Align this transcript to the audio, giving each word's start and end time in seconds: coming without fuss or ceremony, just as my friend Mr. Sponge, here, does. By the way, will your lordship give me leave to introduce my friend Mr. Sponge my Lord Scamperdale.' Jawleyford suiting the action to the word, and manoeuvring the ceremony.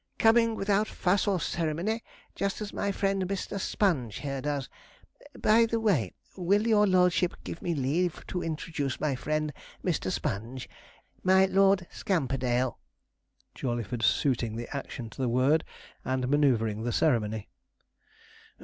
coming 0.17 0.55
without 0.55 0.87
fuss 0.87 1.27
or 1.27 1.39
ceremony, 1.39 2.01
just 2.33 2.59
as 2.59 2.73
my 2.73 2.91
friend 2.91 3.27
Mr. 3.29 3.59
Sponge, 3.59 4.15
here, 4.21 4.41
does. 4.41 4.67
By 5.37 5.67
the 5.67 5.79
way, 5.79 6.11
will 6.35 6.65
your 6.65 6.87
lordship 6.87 7.35
give 7.43 7.61
me 7.61 7.75
leave 7.75 8.25
to 8.25 8.41
introduce 8.41 8.99
my 8.99 9.13
friend 9.13 9.53
Mr. 9.85 10.09
Sponge 10.11 10.67
my 11.23 11.45
Lord 11.45 11.85
Scamperdale.' 11.91 12.79
Jawleyford 13.53 14.01
suiting 14.01 14.55
the 14.55 14.75
action 14.75 15.07
to 15.11 15.21
the 15.21 15.29
word, 15.29 15.63
and 16.03 16.27
manoeuvring 16.27 16.81
the 16.83 16.91
ceremony. 16.91 17.47